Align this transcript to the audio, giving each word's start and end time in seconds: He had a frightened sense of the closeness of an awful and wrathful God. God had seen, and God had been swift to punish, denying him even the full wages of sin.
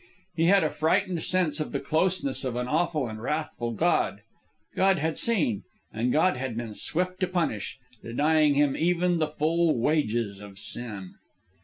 He 0.35 0.45
had 0.45 0.63
a 0.63 0.71
frightened 0.71 1.21
sense 1.21 1.59
of 1.59 1.73
the 1.73 1.79
closeness 1.79 2.43
of 2.43 2.55
an 2.55 2.67
awful 2.67 3.07
and 3.07 3.21
wrathful 3.21 3.69
God. 3.73 4.21
God 4.75 4.97
had 4.97 5.15
seen, 5.15 5.61
and 5.93 6.11
God 6.11 6.37
had 6.37 6.57
been 6.57 6.73
swift 6.73 7.19
to 7.19 7.27
punish, 7.27 7.77
denying 8.01 8.55
him 8.55 8.75
even 8.75 9.19
the 9.19 9.27
full 9.27 9.77
wages 9.77 10.39
of 10.39 10.57
sin. 10.57 11.13